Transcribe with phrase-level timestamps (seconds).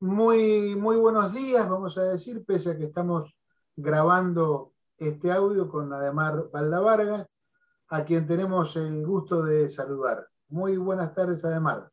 [0.00, 3.36] Muy, muy buenos días, vamos a decir, pese a que estamos
[3.74, 7.26] grabando este audio con Ademar Valdavargas,
[7.88, 10.24] a quien tenemos el gusto de saludar.
[10.50, 11.90] Muy buenas tardes, Ademar.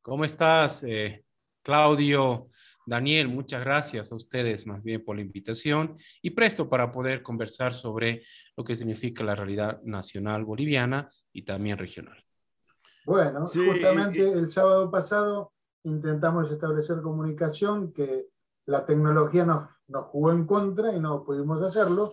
[0.00, 1.26] ¿Cómo estás, eh,
[1.62, 2.48] Claudio?
[2.86, 7.74] Daniel, muchas gracias a ustedes más bien por la invitación y presto para poder conversar
[7.74, 8.22] sobre
[8.56, 12.24] lo que significa la realidad nacional boliviana y también regional.
[13.04, 15.52] Bueno, justamente el sábado pasado
[15.84, 18.28] intentamos establecer comunicación que
[18.66, 22.10] la tecnología nos, nos jugó en contra y no pudimos hacerlo.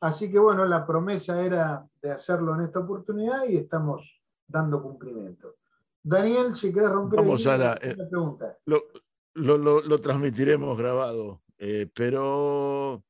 [0.00, 5.56] Así que bueno, la promesa era de hacerlo en esta oportunidad y estamos dando cumplimiento.
[6.02, 8.58] Daniel, si quieres romper Vamos a la, eh, pregunta.
[8.64, 8.82] Lo,
[9.34, 13.04] lo, lo, transmitiremos grabado, eh, pero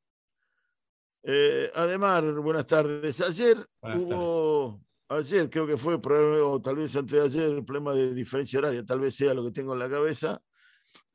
[1.23, 3.21] eh, además, buenas tardes.
[3.21, 8.15] Ayer hubo, ayer creo que fue, o tal vez antes de ayer, el problema de
[8.15, 10.41] diferencia horaria, tal vez sea lo que tengo en la cabeza.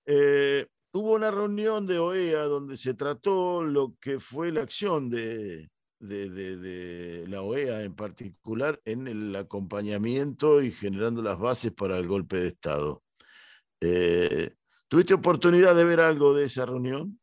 [0.05, 5.70] Eh, hubo una reunión de OEA donde se trató lo que fue la acción de,
[5.99, 12.37] de, la OEA en particular en el acompañamiento y generando las bases para el golpe
[12.37, 13.02] de Estado.
[13.82, 14.52] Eh,
[14.87, 17.20] ¿Tuviste oportunidad de ver algo de esa reunión?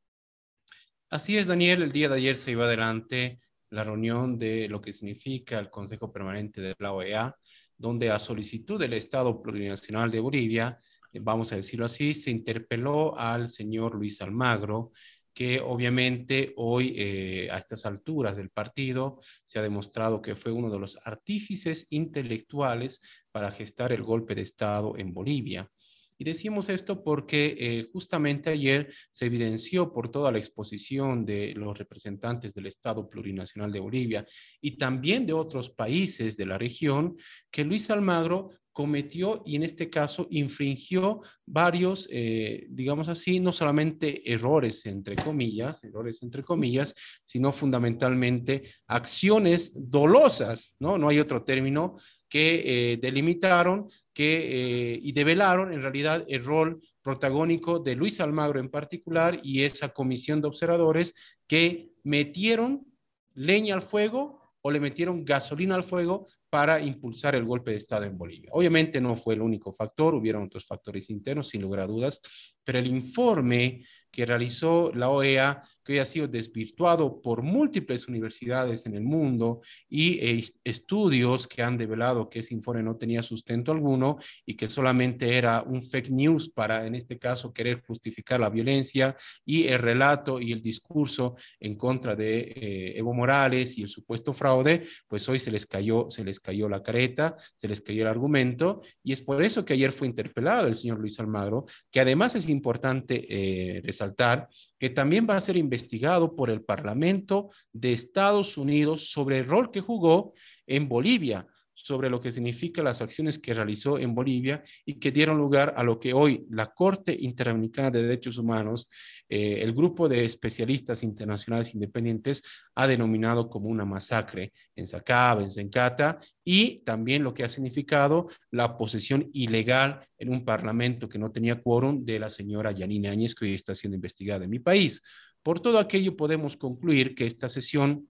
[1.10, 1.82] Así es, Daniel.
[1.82, 3.40] El día de ayer se iba adelante
[3.72, 7.34] la reunión de lo que significa el Consejo Permanente de la OEA,
[7.76, 10.78] donde a solicitud del Estado Plurinacional de Bolivia,
[11.10, 14.92] eh, vamos a decirlo así, se interpeló al señor Luis Almagro,
[15.32, 20.68] que obviamente hoy eh, a estas alturas del partido se ha demostrado que fue uno
[20.68, 25.70] de los artífices intelectuales para gestar el golpe de Estado en Bolivia.
[26.18, 31.76] Y decimos esto porque eh, justamente ayer se evidenció por toda la exposición de los
[31.76, 34.26] representantes del Estado Plurinacional de Bolivia
[34.60, 37.16] y también de otros países de la región
[37.50, 44.32] que Luis Almagro cometió y en este caso infringió varios, eh, digamos así, no solamente
[44.32, 50.96] errores entre comillas, errores entre comillas, sino fundamentalmente acciones dolosas, ¿no?
[50.96, 51.98] No hay otro término
[52.32, 58.58] que eh, delimitaron que, eh, y develaron en realidad el rol protagónico de Luis Almagro
[58.58, 61.14] en particular y esa comisión de observadores
[61.46, 62.86] que metieron
[63.34, 68.04] leña al fuego o le metieron gasolina al fuego para impulsar el golpe de Estado
[68.04, 68.48] en Bolivia.
[68.52, 72.22] Obviamente no fue el único factor, hubieron otros factores internos, sin lugar a dudas,
[72.64, 78.94] pero el informe que realizó la OEA, que ha sido desvirtuado por múltiples universidades en
[78.94, 84.18] el mundo y eh, estudios que han develado que ese informe no tenía sustento alguno
[84.46, 89.16] y que solamente era un fake news para, en este caso, querer justificar la violencia
[89.44, 94.32] y el relato y el discurso en contra de eh, Evo Morales y el supuesto
[94.32, 98.08] fraude, pues hoy se les cayó, se les cayó la careta, se les cayó el
[98.08, 102.34] argumento y es por eso que ayer fue interpelado el señor Luis Almagro, que además
[102.34, 104.48] es importante eh, resaltar
[104.82, 109.70] que también va a ser investigado por el Parlamento de Estados Unidos sobre el rol
[109.70, 110.34] que jugó
[110.66, 115.38] en Bolivia sobre lo que significa las acciones que realizó en Bolivia y que dieron
[115.38, 118.88] lugar a lo que hoy la Corte Interamericana de Derechos Humanos,
[119.28, 122.42] eh, el grupo de especialistas internacionales independientes,
[122.74, 128.28] ha denominado como una masacre en Sacaba, en Zencata, y también lo que ha significado
[128.50, 133.34] la posesión ilegal en un parlamento que no tenía quórum de la señora Yanine Áñez,
[133.34, 135.02] que hoy está siendo investigada en mi país.
[135.42, 138.08] Por todo aquello podemos concluir que esta sesión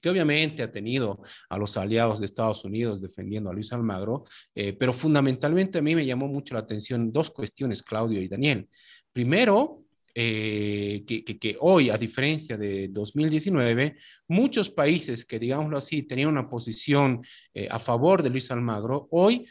[0.00, 4.24] que obviamente ha tenido a los aliados de Estados Unidos defendiendo a Luis Almagro,
[4.54, 8.68] eh, pero fundamentalmente a mí me llamó mucho la atención dos cuestiones, Claudio y Daniel.
[9.12, 9.84] Primero,
[10.14, 13.96] eh, que, hoy, a diferencia de 2019,
[14.26, 17.22] muchos países que, digámoslo así, tenían una posición
[17.54, 19.46] eh, a favor de Luis Almagro, hoy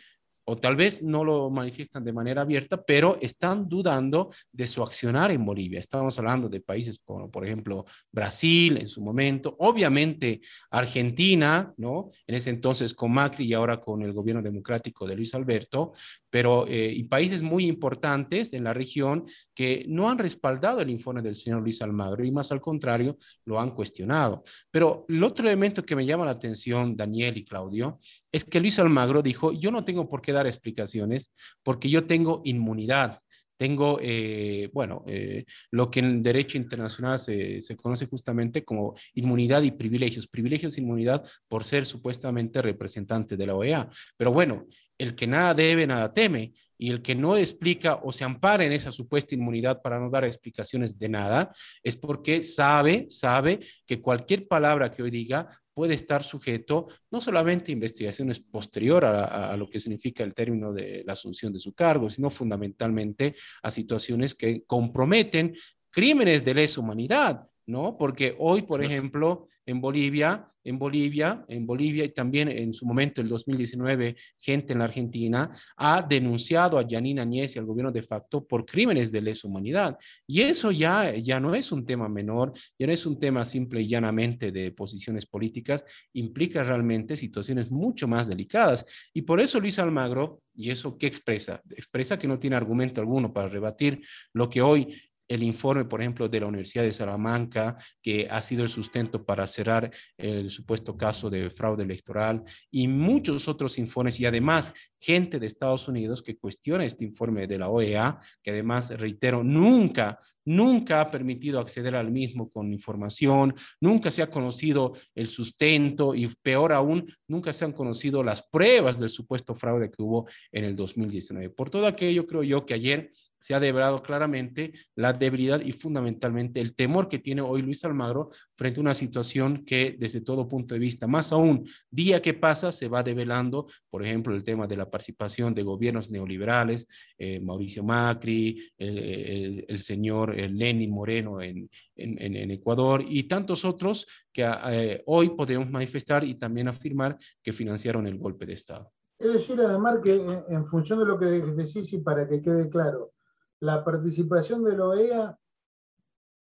[0.50, 5.30] o tal vez no lo manifiestan de manera abierta, pero están dudando de su accionar
[5.32, 5.80] en Bolivia.
[5.80, 10.40] Estamos hablando de países como, por ejemplo, Brasil en su momento, obviamente
[10.72, 12.12] Argentina, ¿no?
[12.26, 15.92] En ese entonces con Macri y ahora con el gobierno democrático de Luis Alberto,
[16.30, 21.22] pero eh, y países muy importantes en la región que no han respaldado el informe
[21.22, 24.46] del señor Luis Almagro y más al contrario lo han cuestionado.
[24.72, 28.00] Pero el otro elemento que me llama la atención, Daniel y Claudio,
[28.38, 32.42] es que Luis Almagro dijo, yo no tengo por qué dar explicaciones porque yo tengo
[32.46, 33.20] inmunidad.
[33.58, 39.64] Tengo, eh, bueno, eh, lo que en derecho internacional se, se, conoce justamente como inmunidad
[39.64, 40.28] y privilegios.
[40.28, 43.90] Privilegios e inmunidad por ser supuestamente representante de la OEA.
[44.16, 44.68] Pero bueno,
[44.98, 48.72] el que nada debe, nada teme y el que no explica o se ampara en
[48.72, 54.48] esa supuesta inmunidad para no dar explicaciones de nada, es porque sabe, sabe que cualquier
[54.48, 55.48] palabra que hoy diga
[55.78, 60.74] puede estar sujeto no solamente a investigaciones posterior a, a, lo que significa el término
[60.74, 65.56] de la asunción de su cargo, sino fundamentalmente a situaciones que comprometen
[65.92, 67.98] crímenes de lesa humanidad, ¿no?
[67.98, 73.22] Porque hoy, por ejemplo, en Bolivia, en Bolivia, en Bolivia y también en su momento,
[73.22, 78.02] el 2019, gente en la Argentina ha denunciado a Janine Añez y al gobierno de
[78.02, 79.98] facto por crímenes de lesa humanidad.
[80.26, 83.82] Y eso ya, ya no es un tema menor, ya no es un tema simple
[83.82, 85.84] y llanamente de posiciones políticas,
[86.14, 88.86] implica realmente situaciones mucho más delicadas.
[89.14, 91.62] Y por eso Luis Almagro, ¿y eso qué expresa?
[91.72, 94.02] Expresa que no tiene argumento alguno para rebatir
[94.34, 94.94] lo que hoy
[95.28, 99.46] el informe, por ejemplo, de la Universidad de Salamanca, que ha sido el sustento para
[99.48, 105.48] cerrar el supuesto caso de fraude electoral, y muchos otros informes, y además gente de
[105.48, 111.12] Estados Unidos que cuestiona este informe de la OEA, que además, reitero, nunca nunca ha
[111.12, 117.14] permitido acceder al mismo con información, nunca se ha conocido el sustento y peor aún,
[117.28, 121.50] nunca se han conocido las pruebas del supuesto fraude que hubo en el 2019.
[121.50, 126.60] Por todo aquello, creo yo que ayer se ha develado claramente la debilidad y fundamentalmente
[126.60, 130.74] el temor que tiene hoy Luis Almagro frente a una situación que desde todo punto
[130.74, 134.78] de vista, más aún, día que pasa, se va develando, por ejemplo, el tema de
[134.78, 136.88] la participación de gobiernos neoliberales,
[137.18, 145.04] eh, Mauricio Macri, el, señor Lenin Moreno en, en, Ecuador y tantos otros que eh,
[145.06, 148.92] hoy podemos manifestar y también afirmar que financiaron el golpe de Estado.
[149.20, 150.14] Es decir, además que
[150.50, 153.14] en función de lo que decís y para que quede claro,
[153.62, 155.40] la participación de la OEA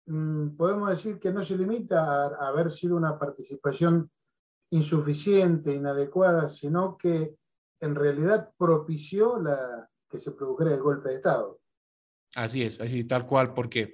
[0.08, 4.10] mm, podemos decir que no se limita a, haber sido una participación
[4.72, 7.36] insuficiente, inadecuada, sino que
[7.80, 11.60] en realidad propició la, que se produjera el golpe de Estado.
[12.36, 13.94] Así es, así tal cual, porque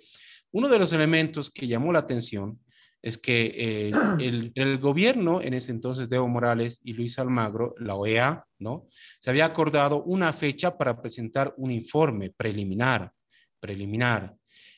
[0.52, 2.60] uno de los elementos que llamó la atención
[3.02, 7.76] es que eh, el, el, gobierno, en ese entonces de Evo Morales y Luis Almagro,
[7.80, 8.88] la OEA, ¿no?
[9.20, 13.12] Se había acordado una fecha para presentar un informe preliminar,
[13.60, 14.36] preliminar.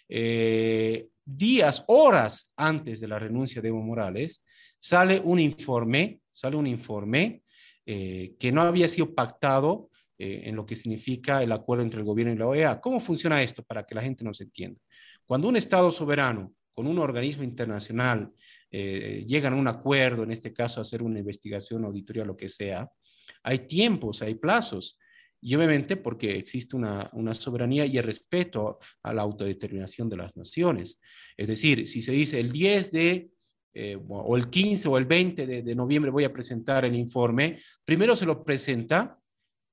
[0.07, 4.43] Eh, días, horas antes de la renuncia de Evo Morales,
[4.79, 7.43] sale un informe, sale un informe
[7.85, 9.89] eh, que no había sido pactado
[10.23, 12.79] en lo que significa el acuerdo entre el gobierno y la OEA.
[12.79, 14.79] ¿Cómo funciona esto para que la gente nos entienda?
[15.25, 18.31] Cuando un Estado soberano con un organismo internacional
[18.69, 22.89] eh, llegan a un acuerdo, en este caso hacer una investigación, auditoría, lo que sea,
[23.43, 24.97] hay tiempos, hay plazos.
[25.41, 30.37] Y obviamente porque existe una, una soberanía y el respeto a la autodeterminación de las
[30.37, 30.99] naciones.
[31.35, 33.31] Es decir, si se dice el 10 de
[33.73, 37.59] eh, o el 15 o el 20 de, de, noviembre voy a presentar el informe,
[37.85, 39.17] primero se lo presenta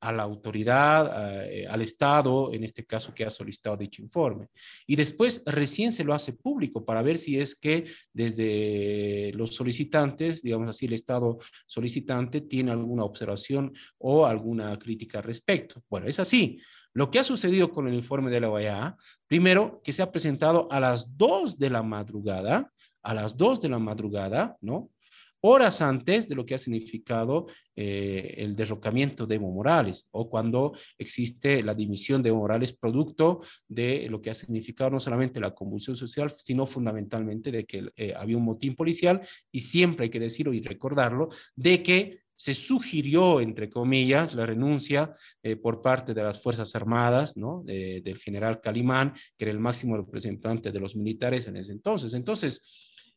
[0.00, 4.48] a la autoridad, eh, al Estado, en este caso que ha solicitado dicho informe.
[4.86, 10.42] Y después recién se lo hace público para ver si es que desde los solicitantes,
[10.42, 15.82] digamos así, el Estado solicitante tiene alguna observación o alguna crítica al respecto.
[15.88, 16.60] Bueno, es así.
[16.94, 18.96] Lo que ha sucedido con el informe de la OEA,
[19.26, 22.72] primero que se ha presentado a las 2 de la madrugada,
[23.02, 24.90] a las 2 de la madrugada, ¿no?
[25.40, 27.46] Horas antes de lo que ha significado
[27.76, 33.40] eh, el derrocamiento de Evo Morales o cuando existe la dimisión de Evo Morales producto
[33.68, 38.14] de lo que ha significado no solamente la convulsión social, sino fundamentalmente de que eh,
[38.16, 39.20] había un motín policial
[39.52, 45.12] y siempre hay que decirlo y recordarlo, de que se sugirió, entre comillas, la renuncia
[45.42, 47.64] eh, por parte de las Fuerzas Armadas, ¿no?
[47.64, 52.14] del general Calimán, que era el máximo representante de los militares en ese entonces.
[52.14, 52.62] Entonces,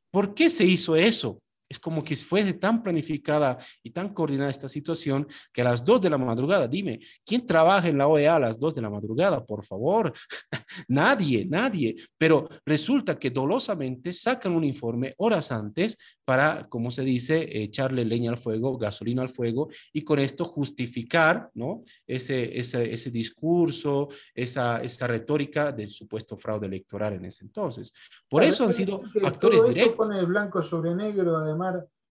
[0.09, 1.39] ¿por qué se hizo eso?
[1.71, 6.01] Es como que fuese tan planificada y tan coordinada esta situación que a las 2
[6.01, 9.45] de la madrugada, dime, ¿quién trabaja en la OEA a las 2 de la madrugada?
[9.45, 10.11] Por favor,
[10.89, 11.95] nadie, nadie.
[12.17, 18.31] Pero resulta que dolosamente sacan un informe horas antes para, como se dice, echarle leña
[18.31, 21.83] al fuego, gasolina al fuego y con esto justificar ¿no?
[22.05, 27.93] ese, ese, ese discurso, esa, esa retórica del supuesto fraude electoral en ese entonces.
[28.27, 29.95] Por eso han sido actores directos.
[29.95, 31.60] pone blanco sobre negro, además,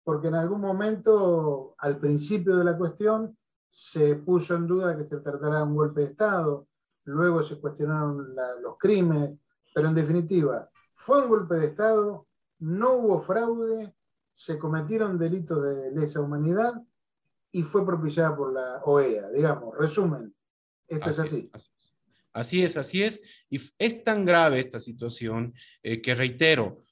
[0.05, 3.37] porque en algún momento, al principio de la cuestión,
[3.69, 6.67] se puso en duda que se tratara de un golpe de Estado,
[7.05, 9.39] luego se cuestionaron los crímenes,
[9.75, 12.27] pero en definitiva, fue un golpe de Estado,
[12.59, 13.95] no hubo fraude,
[14.33, 16.75] se cometieron delitos de lesa humanidad
[17.51, 19.31] y fue propiciada por la OEA.
[19.31, 20.35] Digamos, resumen,
[20.89, 21.51] esto es así.
[22.33, 22.63] así.
[22.63, 23.21] es, así es.
[23.51, 26.85] Y es tan grave esta situación eh, que reitero,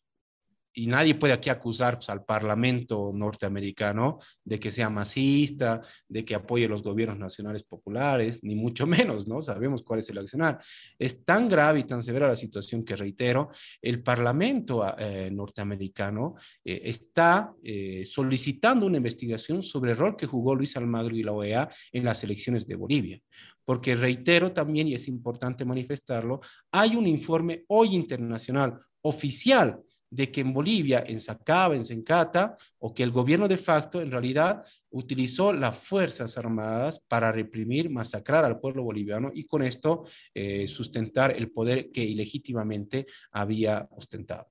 [0.73, 6.35] y nadie puede aquí acusar pues, al Parlamento norteamericano de que sea masista, de que
[6.35, 9.43] apoye los gobiernos nacionales populares, ni mucho menos, ¿no?
[9.43, 10.61] Sabemos cuál es el accionar.
[10.99, 13.51] Es tan grave y tan severa la situación que, reitero,
[13.83, 20.55] el Parlamento eh, norteamericano eh, está eh, solicitando una investigación sobre el rol que jugó
[20.55, 23.21] Luis Almagro y la OEA en las elecciones de Bolivia
[23.63, 26.41] porque reitero también, y es importante manifestarlo,
[26.73, 32.93] hay un informe hoy internacional oficial de que en Bolivia, en Sacaba, en Sencata, o
[32.93, 38.59] que el gobierno de facto en realidad utilizó las Fuerzas Armadas para reprimir, masacrar al
[38.59, 44.49] pueblo boliviano y con esto eh, sustentar el poder que ilegítimamente había ostentado.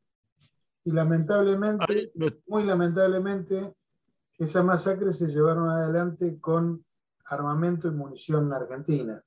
[0.85, 2.11] Y lamentablemente,
[2.47, 3.73] muy lamentablemente,
[4.37, 6.85] esas masacres se llevaron adelante con
[7.25, 9.21] armamento y munición argentina,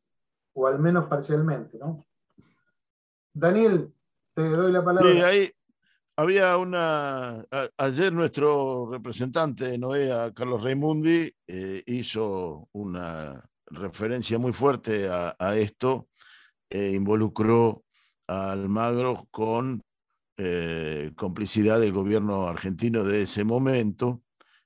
[0.54, 2.04] o al menos parcialmente, ¿no?
[3.34, 3.92] Daniel,
[4.34, 5.12] te doy la palabra.
[5.12, 5.52] Sí, ahí,
[6.16, 7.44] había una,
[7.76, 16.08] ayer nuestro representante de NOEA, Carlos Raimundi, eh, hizo una referencia muy fuerte a, esto
[16.68, 17.84] e involucró
[18.28, 19.82] a Almagro con
[20.36, 24.22] eh, complicidad del gobierno argentino de ese momento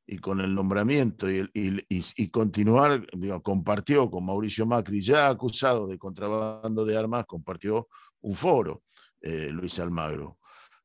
[0.06, 3.06] y con el nombramiento y, y, continuar,
[3.42, 7.88] compartió con Mauricio Macri, ya acusado de contrabando de armas, compartió
[8.20, 8.84] un foro,
[9.20, 10.38] eh, Luis Almagro.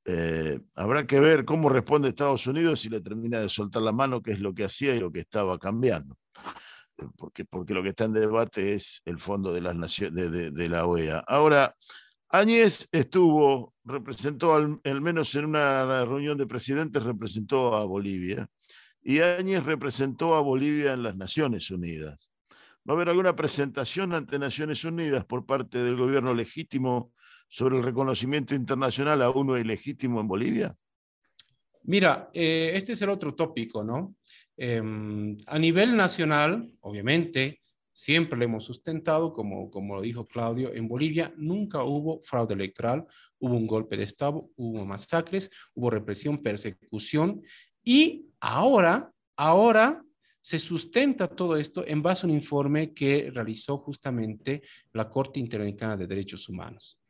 [0.05, 4.22] Eh, habrá que ver cómo responde Estados Unidos si le termina de soltar la mano,
[4.22, 6.17] que es lo que hacía y lo que estaba cambiando.
[6.98, 10.70] Eh, porque, porque lo que está en debate es el fondo de, las naciones, de,
[10.70, 11.24] la OEA.
[11.27, 11.75] Ahora,
[12.29, 18.48] Áñez estuvo, representó al, menos en una reunión de presidentes, representó a Bolivia.
[19.03, 22.29] Y Áñez representó a Bolivia en las Naciones Unidas.
[22.88, 27.13] ¿Va a haber alguna presentación ante Naciones Unidas por parte del gobierno legítimo
[27.51, 30.75] sobre el reconocimiento internacional a uno ilegítimo en Bolivia?
[31.84, 34.15] Mira, eh, este es el otro tópico, ¿no?
[34.55, 37.60] Em, a nivel nacional, obviamente,
[37.91, 43.05] siempre lo hemos sustentado, como, como lo dijo Claudio, en Bolivia nunca hubo fraude electoral,
[43.39, 47.41] hubo un golpe de Estado, hubo masacres, hubo represión, persecución,
[47.84, 50.01] y ahora, ahora
[50.41, 54.62] se sustenta todo esto en base a un informe que realizó justamente
[54.93, 57.00] la Corte Interamericana de Derechos Humanos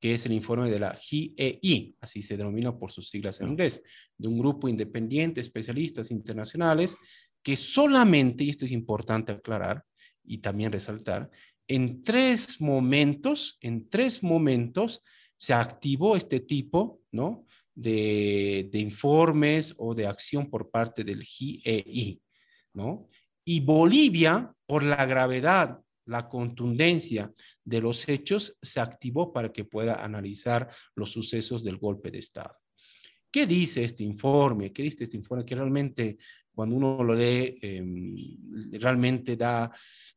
[0.00, 3.82] que es el informe de la GEI, así se denomina por sus siglas en inglés,
[4.18, 6.96] de un grupo independiente, especialistas internacionales,
[7.42, 9.84] que solamente, y esto es importante aclarar
[10.24, 11.30] y también resaltar,
[11.68, 15.02] en tres momentos, en tres momentos
[15.36, 17.44] se activó este tipo, ¿no?
[17.74, 22.20] De, de informes o de acción por parte del GEI,
[22.72, 23.08] ¿no?
[23.44, 27.32] Y Bolivia, por la gravedad la contundencia
[27.64, 32.56] de los hechos se activó para que pueda analizar los sucesos del golpe de Estado.
[33.30, 34.72] ¿Qué dice este informe?
[34.72, 35.44] ¿Qué dice este informe?
[35.44, 36.16] Que realmente
[36.56, 38.16] cuando uno lo lee, em,
[38.80, 39.70] realmente da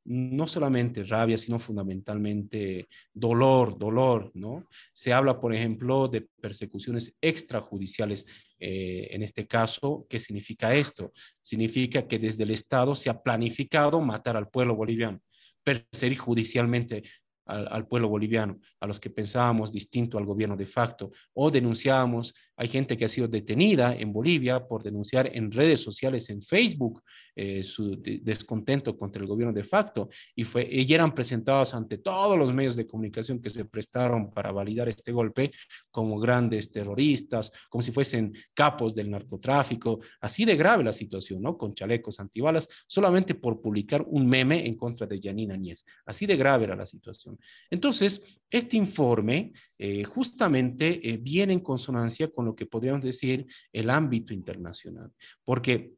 [0.06, 4.70] no solamente rabia, sino fundamentalmente dolor, dolor, ¿no?
[4.94, 8.26] Se habla, por ejemplo, de persecuciones extrajudiciales.
[8.58, 11.12] Eh, en este caso, ¿qué significa esto?
[11.42, 15.20] Significa que desde el Estado se ha planificado matar al pueblo boliviano
[15.64, 17.04] perseguir judicialmente
[17.50, 22.68] al, pueblo boliviano, a los que pensábamos distinto al gobierno de facto, o denunciábamos, hay
[22.68, 27.02] gente que ha sido detenida en Bolivia por denunciar en redes sociales, en Facebook,
[27.36, 32.38] eh, su descontento contra el gobierno de facto, y, fue, y eran presentados ante todos
[32.38, 35.52] los medios de comunicación que se prestaron para validar este golpe
[35.90, 41.58] como grandes terroristas, como si fuesen capos del narcotráfico, así de grave la situación, ¿no?
[41.58, 46.36] Con chalecos antibalas, solamente por publicar un meme en contra de Yanina Añez, así de
[46.36, 47.39] grave era la situación.
[47.70, 53.90] Entonces, este informe eh, justamente eh, viene en consonancia con lo que podríamos decir el
[53.90, 55.12] ámbito internacional,
[55.46, 55.94] porque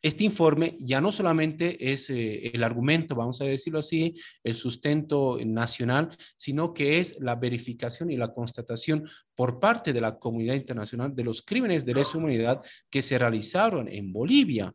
[0.00, 5.38] este informe ya no solamente es eh, el argumento, vamos a decirlo así, el sustento
[5.44, 11.16] nacional, sino que es la verificación y la constatación por parte de la comunidad internacional
[11.16, 14.72] de los crímenes de lesa humanidad que se realizaron en Bolivia.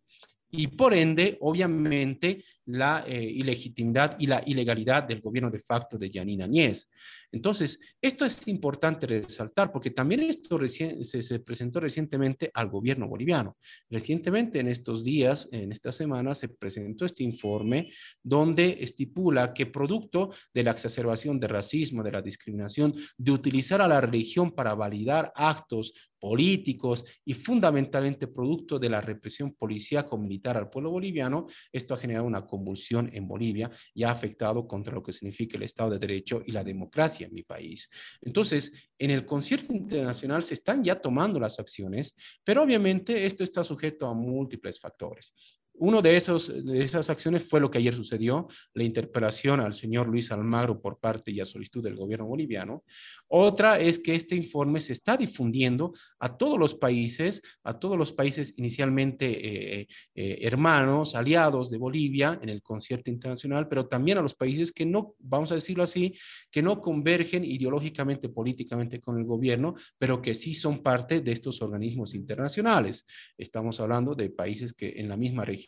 [0.52, 6.10] Y por ende, obviamente, la eh, ilegitimidad y la ilegalidad del gobierno de facto de
[6.10, 6.90] Yanina Añez.
[7.34, 13.58] Entonces, esto es importante resaltar porque también esto se, presentó recientemente al gobierno boliviano.
[13.90, 17.92] Recientemente, en estos días, en esta semana, se presentó este informe
[18.22, 23.88] donde estipula que producto de la exacerbación del racismo, de la discriminación, de utilizar a
[23.88, 25.94] la religión para validar actos
[26.24, 32.26] políticos y fundamentalmente producto de la represión policíaco militar al pueblo boliviano, esto ha generado
[32.26, 36.44] una convulsión en Bolivia y ha afectado contra lo que significa el Estado de Derecho
[36.46, 37.90] y la democracia en mi país.
[38.22, 43.64] Entonces, en el concierto internacional se están ya tomando las acciones, pero obviamente esto está
[43.64, 45.34] sujeto a múltiples factores.
[45.76, 50.08] Uno de, esos, de esas acciones fue lo que ayer sucedió, la interpelación al señor
[50.08, 52.84] Luis Almagro por parte y a solicitud del gobierno boliviano.
[53.28, 58.14] Otra es que este informe se está difundiendo a todos los países, a todos los
[58.14, 64.22] países inicialmente eh, eh, hermanos, aliados de Bolivia en el concierto internacional, pero también a
[64.22, 66.16] los países que no, vamos a decirlo así,
[66.52, 71.62] que no convergen ideológicamente, políticamente con el gobierno, pero que sí son parte de estos
[71.64, 73.08] organismos internacionales.
[73.38, 75.63] Estamos hablando de países que en la misma región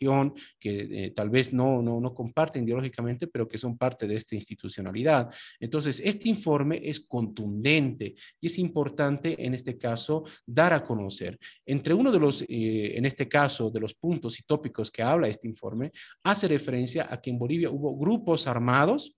[0.58, 4.34] que eh, tal vez no, no, no comparten ideológicamente, pero que son parte de esta
[4.34, 5.30] institucionalidad.
[5.60, 11.38] Entonces, este informe es contundente y es importante en este caso dar a conocer.
[11.64, 15.28] Entre uno de los, eh, en este caso, de los puntos y tópicos que habla
[15.28, 15.92] este informe,
[16.24, 19.16] hace referencia a que en Bolivia hubo grupos armados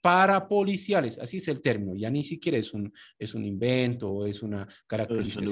[0.00, 4.42] parapoliciales, así es el término, ya ni siquiera es un, es un invento o es
[4.42, 5.44] una característica.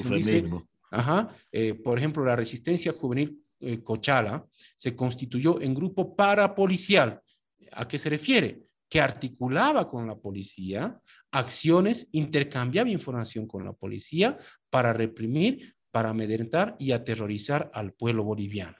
[0.90, 4.46] Ajá, eh, por ejemplo, la resistencia juvenil eh, Cochala
[4.76, 7.20] se constituyó en grupo parapolicial.
[7.72, 8.62] ¿A qué se refiere?
[8.88, 11.00] Que articulaba con la policía
[11.30, 14.38] acciones, intercambiaba información con la policía
[14.70, 18.76] para reprimir, para amedrentar y aterrorizar al pueblo boliviano,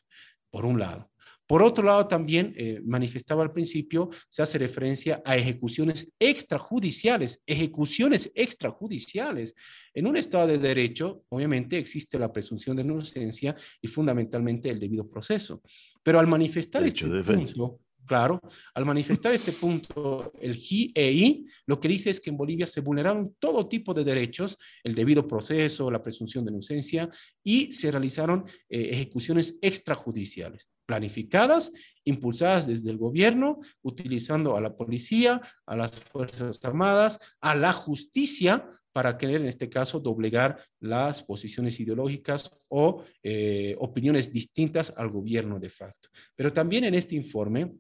[0.51, 1.11] por un lado.
[1.49, 8.31] Por otro lado, también eh, manifestaba al principio, se hace referencia a ejecuciones extrajudiciales, ejecuciones
[8.35, 9.55] extrajudiciales.
[9.95, 15.09] En un Estado de Derecho, obviamente, existe la presunción de inocencia y fundamentalmente el debido
[15.09, 15.63] proceso.
[16.03, 18.43] Pero al manifestar este punto, claro,
[18.75, 23.37] al manifestar este punto, el GEI lo que dice es que en Bolivia se vulneraron
[23.39, 27.09] todo tipo de derechos, el debido proceso, la presunción de inocencia,
[27.43, 31.71] y se realizaron eh, ejecuciones extrajudiciales planificadas,
[32.05, 38.67] impulsadas desde el gobierno, utilizando a la policía, a las Fuerzas Armadas, a la justicia
[38.95, 45.61] para querer, en este caso, doblegar las posiciones ideológicas o eh, opiniones distintas al gobierno
[45.61, 46.09] de facto.
[46.35, 47.71] Pero también en este informe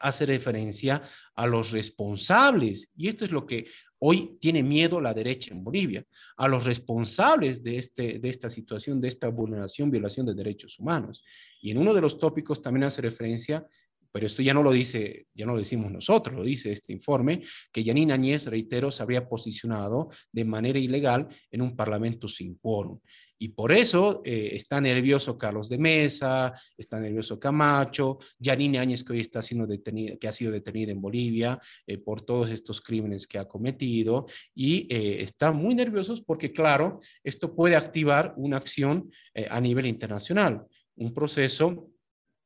[0.00, 1.02] hace referencia
[1.34, 3.66] a los responsables, y esto es lo que
[3.98, 6.04] Hoy tiene miedo la derecha en Bolivia,
[6.36, 11.24] a los responsables de, este, de esta situación, de esta vulneración, violación de derechos humanos.
[11.62, 13.66] Y en uno de los tópicos también hace referencia,
[14.12, 17.42] pero esto ya no lo dice, ya no lo decimos nosotros, lo dice este informe,
[17.72, 23.00] que Yanina Añez, reitero, se habría posicionado de manera ilegal en un parlamento sin quórum.
[23.38, 29.12] Y por eso eh, está nervioso Carlos de Mesa, está nervioso Camacho, Yanine Áñez, que
[29.12, 33.26] hoy está siendo detenida, que ha sido detenida en Bolivia eh, por todos estos crímenes
[33.26, 39.10] que ha cometido, y eh, están muy nerviosos porque, claro, esto puede activar una acción
[39.50, 40.64] a nivel internacional,
[40.96, 41.90] un proceso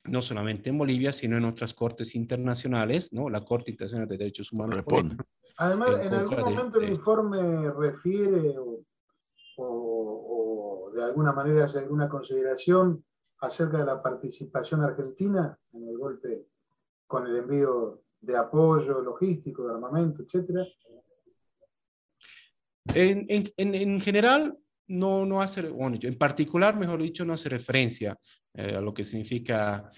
[0.04, 3.28] no solamente en Bolivia, sino en otras cortes internacionales, ¿no?
[3.28, 4.76] La Corte Internacional de Derechos Humanos.
[4.76, 5.16] Responde.
[5.56, 8.82] Además, en, algún momento el informe refiere o
[11.00, 13.04] de alguna manera hace alguna consideración
[13.40, 16.46] acerca de la participación argentina en el golpe
[17.06, 20.66] con el envío de apoyo logístico, de armamento, etcétera?
[22.94, 24.58] En, general,
[24.88, 28.18] no, no hace, bueno, en particular, mejor dicho, no hace referencia
[28.54, 29.90] eh, a lo que significa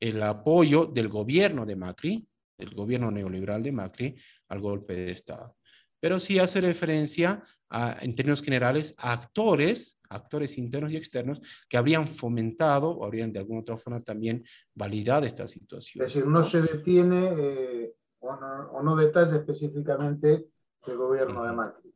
[0.00, 2.26] el apoyo del gobierno de Macri,
[2.58, 4.16] el gobierno neoliberal de Macri,
[4.48, 5.56] al golpe de Estado.
[6.02, 11.76] Pero sí hace referencia, a, en términos generales, a actores actores internos y externos que
[11.76, 16.04] habrían fomentado o habrían de alguna otra forma también validado esta situación.
[16.04, 20.48] Es decir, no, se detiene eh, o, no, o, no, detalla específicamente
[20.86, 21.94] el gobierno de Macri.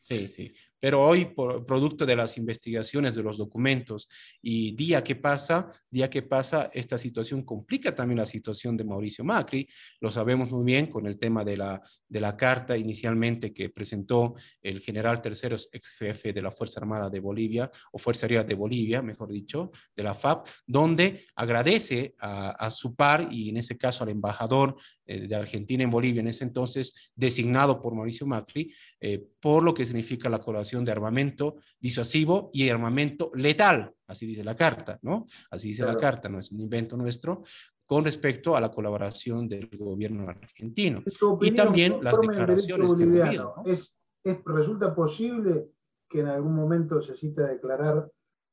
[0.00, 0.54] Sí, sí.
[0.78, 4.06] Pero hoy, por, producto de las investigaciones, de los documentos
[4.42, 9.24] y día que pasa, día que pasa, esta situación complica también la situación de Mauricio
[9.24, 9.66] Macri.
[10.00, 11.80] Lo sabemos muy bien con el tema de la,
[12.14, 17.10] de la carta inicialmente que presentó el general tercero, ex jefe de la Fuerza Armada
[17.10, 22.50] de Bolivia, o Fuerza Aérea de Bolivia, mejor dicho, de la FAP, donde agradece a,
[22.50, 26.28] a su par y en ese caso al embajador eh, de Argentina en Bolivia, en
[26.28, 31.56] ese entonces designado por Mauricio Macri, eh, por lo que significa la colaboración de armamento
[31.78, 35.26] disuasivo y armamento letal, así dice la carta, ¿no?
[35.50, 37.42] Así dice la carta, no es un invento nuestro,
[37.86, 41.02] con respecto a la colaboración del gobierno argentino.
[41.42, 45.68] y también las declaraciones que ¿Es, ¿Es, ¿Resulta posible
[46.08, 48.10] que en algún momento se cita declarar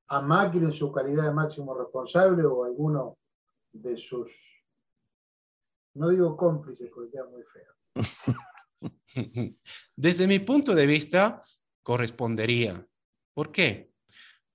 [0.07, 3.17] a Macri en su calidad de máximo responsable o alguno
[3.71, 4.65] de sus,
[5.95, 7.73] no digo cómplices porque es muy feo.
[9.95, 11.43] Desde mi punto de vista,
[11.81, 12.85] correspondería.
[13.33, 13.91] ¿Por qué?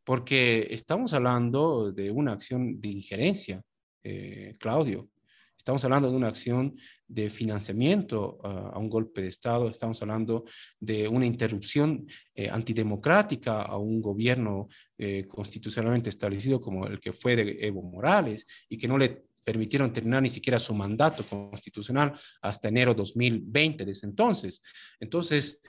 [0.05, 3.63] Porque estamos hablando de una acción de injerencia,
[4.09, 5.11] eh, Claudio.
[5.59, 10.45] Estamos hablando de una acción de financiamiento ah, a un golpe de Estado, estamos hablando
[10.79, 17.35] de una interrupción eh, antidemocrática a un gobierno eh, constitucionalmente establecido como el que fue
[17.35, 22.69] de Evo Morales y que no le permitieron terminar ni siquiera su mandato constitucional hasta
[22.69, 24.63] enero 2020 desde entonces.
[25.01, 25.61] Entonces,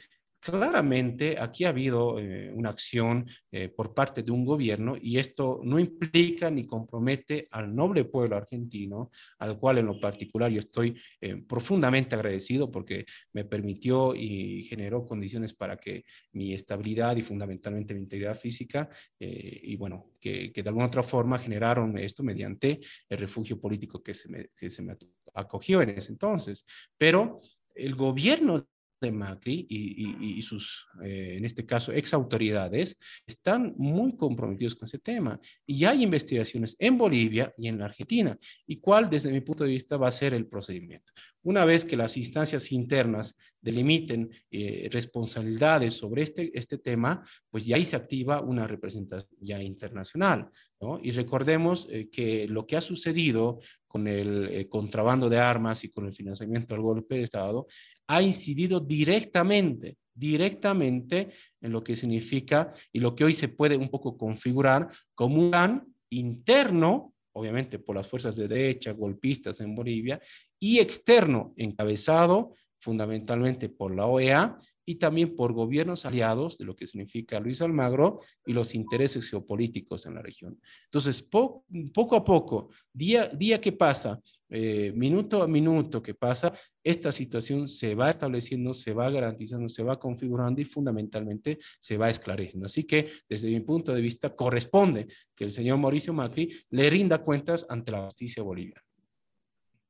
[0.48, 5.60] Claramente aquí ha habido eh, una acción eh, por parte de un gobierno y esto
[5.62, 10.98] no implica ni compromete al noble pueblo argentino, al cual en lo particular yo estoy
[11.20, 17.94] eh, profundamente agradecido porque me permitió y generó condiciones para que mi estabilidad y fundamentalmente
[17.94, 22.80] mi integridad física, y bueno, que, de alguna otra forma generaron esto mediante
[23.10, 24.96] el refugio político que se me, que se me
[25.34, 26.66] acogió en ese entonces.
[26.98, 27.42] Pero
[27.76, 28.66] el gobierno
[29.00, 35.00] de Macri y, sus, eh, en este caso, ex autoridades, están muy comprometidos con ese
[35.00, 35.40] tema.
[35.66, 38.38] Y hay investigaciones en Bolivia y en la Argentina.
[38.66, 41.14] ¿Y cuál, desde mi punto de vista, va a ser el procedimiento?
[41.44, 47.76] Una vez que las instancias internas delimiten eh, responsabilidades sobre este, este tema, pues ya
[47.76, 50.50] ahí se activa una representación ya internacional.
[50.82, 51.00] ¿no?
[51.02, 56.06] Y recordemos eh, que lo que ha sucedido con el contrabando de armas y con
[56.06, 57.68] el financiamiento al golpe de Estado
[58.08, 63.90] ha incidido directamente, directamente en lo que significa y lo que hoy se puede un
[63.90, 70.20] poco configurar como un plan interno, obviamente por las fuerzas de derecha, golpistas en Bolivia,
[70.60, 76.88] y externo, encabezado fundamentalmente por la OEA y también por gobiernos aliados de lo que
[76.88, 80.58] significa Luis Almagro y los intereses geopolíticos en la región.
[80.86, 87.12] Entonces, poco a poco, día, día que pasa, eh, minuto a minuto que pasa, esta
[87.12, 92.68] situación se va estableciendo, se va garantizando, se va configurando y fundamentalmente se va esclareciendo.
[92.68, 97.18] Así que, desde mi punto de vista, corresponde que el señor Mauricio Macri le rinda
[97.18, 98.87] cuentas ante la justicia boliviana.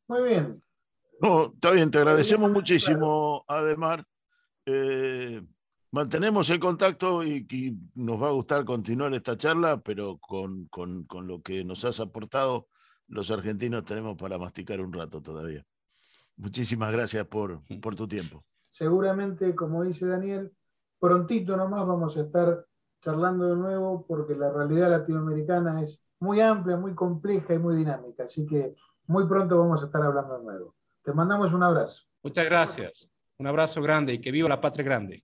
[0.08, 0.64] Muy bien.
[1.22, 4.06] No, está bien, te agradecemos muchísimo, Ademar.
[4.66, 5.42] Eh,
[5.92, 11.28] mantenemos el contacto y, nos va a gustar continuar esta charla, pero con, con, con,
[11.28, 12.68] lo que nos has aportado,
[13.08, 15.66] los argentinos tenemos para masticar un rato todavía.
[16.36, 18.44] Muchísimas gracias por, por tu tiempo.
[18.70, 20.54] Seguramente, como dice Daniel,
[21.00, 22.66] prontito nomás vamos a estar
[23.02, 28.24] charlando de nuevo porque la realidad latinoamericana es muy amplia, muy compleja y muy dinámica.
[28.26, 28.76] Así que
[29.08, 30.76] muy pronto vamos a estar hablando de nuevo.
[31.04, 32.04] Te mandamos un abrazo.
[32.22, 33.10] Muchas gracias.
[33.38, 35.24] Un abrazo grande y que viva la patria grande.